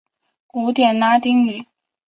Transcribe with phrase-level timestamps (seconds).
[0.47, 1.67] 古典拉丁语。